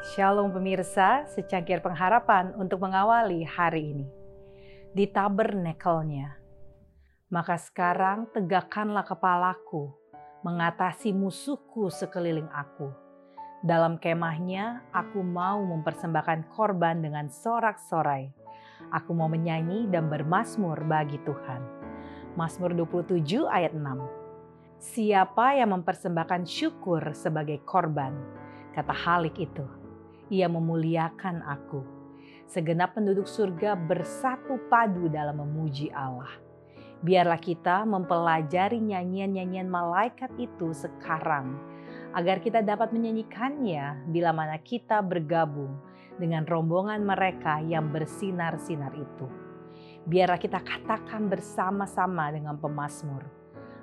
Shalom 0.00 0.48
pemirsa, 0.48 1.28
secangkir 1.28 1.84
pengharapan 1.84 2.56
untuk 2.56 2.80
mengawali 2.80 3.44
hari 3.44 3.92
ini. 3.92 4.08
Di 4.96 5.04
tabernakelnya. 5.04 6.40
Maka 7.28 7.60
sekarang 7.60 8.24
tegakkanlah 8.32 9.04
kepalaku, 9.04 9.92
mengatasi 10.40 11.12
musuhku 11.12 11.92
sekeliling 11.92 12.48
aku. 12.48 12.88
Dalam 13.60 14.00
kemahnya, 14.00 14.88
aku 14.88 15.20
mau 15.20 15.60
mempersembahkan 15.68 16.48
korban 16.48 17.04
dengan 17.04 17.28
sorak-sorai. 17.28 18.32
Aku 18.96 19.12
mau 19.12 19.28
menyanyi 19.28 19.84
dan 19.92 20.08
bermasmur 20.08 20.80
bagi 20.88 21.20
Tuhan. 21.28 21.60
Mazmur 22.40 22.72
27 22.72 23.20
ayat 23.52 23.76
6. 23.76 23.84
Siapa 24.80 25.60
yang 25.60 25.76
mempersembahkan 25.76 26.48
syukur 26.48 27.12
sebagai 27.12 27.60
korban? 27.68 28.16
Kata 28.72 28.96
Halik 28.96 29.36
itu 29.36 29.79
ia 30.30 30.46
memuliakan 30.46 31.42
aku. 31.42 31.82
Segenap 32.46 32.94
penduduk 32.94 33.26
surga 33.26 33.74
bersatu 33.74 34.58
padu 34.70 35.10
dalam 35.10 35.42
memuji 35.42 35.90
Allah. 35.90 36.30
Biarlah 37.02 37.38
kita 37.38 37.82
mempelajari 37.86 38.78
nyanyian-nyanyian 38.78 39.66
malaikat 39.66 40.30
itu 40.38 40.74
sekarang, 40.74 41.58
agar 42.14 42.42
kita 42.42 42.62
dapat 42.62 42.90
menyanyikannya 42.94 44.10
bila 44.10 44.30
mana 44.34 44.58
kita 44.58 45.02
bergabung 45.02 45.78
dengan 46.18 46.46
rombongan 46.46 47.02
mereka 47.02 47.62
yang 47.62 47.90
bersinar-sinar 47.90 48.92
itu. 48.98 49.26
Biarlah 50.06 50.38
kita 50.38 50.60
katakan 50.60 51.30
bersama-sama 51.30 52.34
dengan 52.34 52.58
pemazmur, 52.58 53.24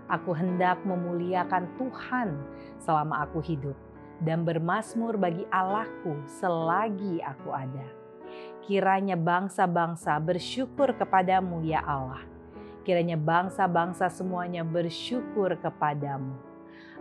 Aku 0.07 0.31
hendak 0.31 0.79
memuliakan 0.87 1.67
Tuhan 1.75 2.39
selama 2.79 3.27
aku 3.27 3.43
hidup 3.43 3.75
dan 4.21 4.41
bermasmur 4.41 5.17
bagi 5.17 5.45
Allahku 5.53 6.25
selagi 6.25 7.21
aku 7.21 7.49
ada. 7.53 7.85
Kiranya 8.65 9.15
bangsa-bangsa 9.15 10.17
bersyukur 10.19 10.91
kepadamu 10.97 11.63
ya 11.63 11.79
Allah. 11.85 12.25
Kiranya 12.83 13.15
bangsa-bangsa 13.15 14.11
semuanya 14.11 14.63
bersyukur 14.63 15.55
kepadamu. 15.59 16.35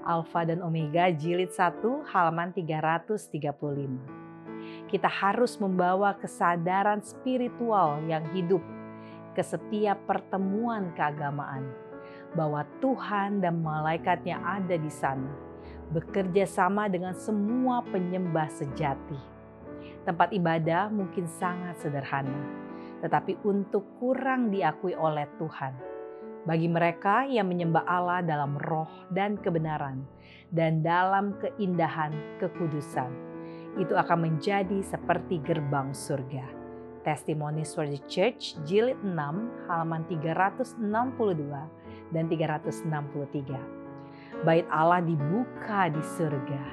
Alfa 0.07 0.47
dan 0.47 0.63
Omega 0.63 1.11
jilid 1.11 1.51
1 1.51 1.83
halaman 2.07 2.55
335. 2.55 4.87
Kita 4.87 5.11
harus 5.11 5.59
membawa 5.59 6.15
kesadaran 6.15 7.03
spiritual 7.03 7.99
yang 8.07 8.23
hidup 8.31 8.63
ke 9.35 9.43
setiap 9.43 9.99
pertemuan 10.07 10.95
keagamaan 10.95 11.67
bahwa 12.39 12.63
Tuhan 12.79 13.43
dan 13.43 13.59
malaikatnya 13.59 14.39
ada 14.39 14.79
di 14.79 14.91
sana 14.91 15.46
bekerja 15.91 16.47
sama 16.49 16.91
dengan 16.91 17.15
semua 17.15 17.83
penyembah 17.87 18.51
sejati. 18.51 19.19
Tempat 20.07 20.31
ibadah 20.35 20.91
mungkin 20.91 21.27
sangat 21.27 21.79
sederhana, 21.83 22.47
tetapi 23.03 23.43
untuk 23.43 23.87
kurang 23.99 24.51
diakui 24.55 24.95
oleh 24.95 25.27
Tuhan. 25.39 25.75
Bagi 26.47 26.71
mereka 26.71 27.27
yang 27.27 27.51
menyembah 27.51 27.83
Allah 27.91 28.23
dalam 28.23 28.55
roh 28.55 28.91
dan 29.11 29.35
kebenaran, 29.35 30.07
dan 30.55 30.79
dalam 30.79 31.35
keindahan 31.43 32.15
kekudusan, 32.39 33.11
itu 33.83 33.99
akan 33.99 34.31
menjadi 34.31 34.79
seperti 34.87 35.43
gerbang 35.43 35.91
surga. 35.91 36.47
Testimonies 37.03 37.75
for 37.75 37.87
the 37.87 37.99
Church, 38.07 38.55
jilid 38.67 38.99
6, 39.03 39.15
halaman 39.67 40.03
362 40.07 40.79
dan 42.15 42.31
363 42.31 43.86
bait 44.45 44.67
Allah 44.69 45.01
dibuka 45.01 45.89
di 45.89 46.03
surga 46.03 46.65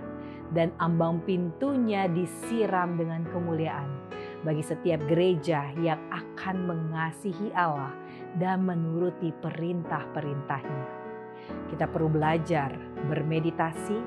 dan 0.53 0.69
ambang 0.81 1.23
pintunya 1.23 2.05
disiram 2.11 2.99
dengan 2.99 3.25
kemuliaan 3.31 3.89
bagi 4.43 4.61
setiap 4.61 4.99
gereja 5.07 5.71
yang 5.79 5.99
akan 6.11 6.67
mengasihi 6.67 7.55
Allah 7.55 7.95
dan 8.37 8.67
menuruti 8.67 9.31
perintah-perintahnya. 9.39 10.85
Kita 11.71 11.89
perlu 11.89 12.11
belajar, 12.11 12.75
bermeditasi, 13.07 13.97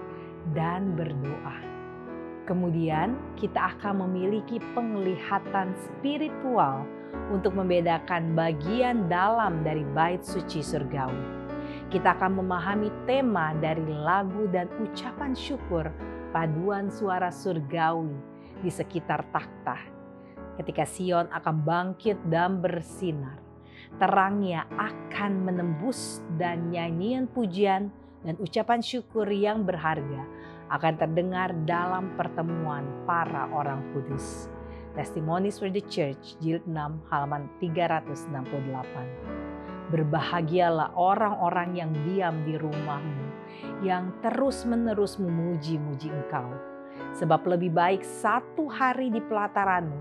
dan 0.55 0.95
berdoa. 0.95 1.59
Kemudian 2.47 3.19
kita 3.35 3.75
akan 3.75 4.07
memiliki 4.07 4.63
penglihatan 4.77 5.75
spiritual 5.75 6.87
untuk 7.35 7.59
membedakan 7.59 8.39
bagian 8.39 9.11
dalam 9.11 9.67
dari 9.67 9.83
bait 9.97 10.23
suci 10.23 10.63
surgawi 10.63 11.46
kita 11.97 12.13
akan 12.13 12.45
memahami 12.45 12.93
tema 13.09 13.57
dari 13.57 13.81
lagu 13.81 14.45
dan 14.53 14.69
ucapan 14.85 15.33
syukur 15.33 15.89
paduan 16.29 16.93
suara 16.93 17.33
surgawi 17.33 18.13
di 18.61 18.69
sekitar 18.69 19.25
takhta. 19.33 19.81
Ketika 20.61 20.85
Sion 20.85 21.25
akan 21.33 21.65
bangkit 21.65 22.21
dan 22.29 22.61
bersinar, 22.61 23.41
terangnya 23.97 24.69
akan 24.77 25.41
menembus 25.41 26.21
dan 26.37 26.69
nyanyian 26.69 27.33
pujian 27.33 27.89
dan 28.21 28.37
ucapan 28.45 28.85
syukur 28.85 29.25
yang 29.33 29.65
berharga 29.65 30.21
akan 30.69 31.01
terdengar 31.01 31.57
dalam 31.65 32.13
pertemuan 32.21 32.85
para 33.09 33.49
orang 33.57 33.81
kudus. 33.97 34.53
Testimonies 34.93 35.57
for 35.57 35.73
the 35.73 35.81
Church, 35.89 36.37
Jilid 36.45 36.69
6, 36.69 37.09
halaman 37.09 37.49
368. 37.57 39.46
Berbahagialah 39.87 40.99
orang-orang 40.99 41.79
yang 41.79 41.91
diam 42.03 42.43
di 42.43 42.59
rumahmu, 42.59 43.27
yang 43.87 44.11
terus-menerus 44.19 45.23
memuji-muji 45.23 46.11
engkau. 46.11 46.51
Sebab 47.15 47.47
lebih 47.47 47.71
baik 47.71 48.03
satu 48.03 48.67
hari 48.67 49.15
di 49.15 49.23
pelataranmu 49.23 50.01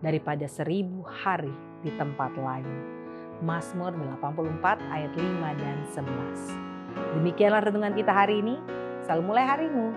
daripada 0.00 0.48
seribu 0.48 1.04
hari 1.04 1.52
di 1.84 1.92
tempat 1.94 2.32
lain. 2.38 2.96
Mazmur 3.44 3.92
84 3.92 4.80
ayat 4.88 5.12
5 5.12 5.60
dan 5.60 5.76
11. 5.92 7.20
Demikianlah 7.20 7.60
renungan 7.68 7.92
kita 7.92 8.12
hari 8.12 8.40
ini. 8.40 8.56
Selalu 9.04 9.22
mulai 9.22 9.44
harimu 9.44 9.92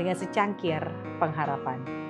dengan 0.00 0.16
secangkir 0.16 0.80
pengharapan. 1.20 2.09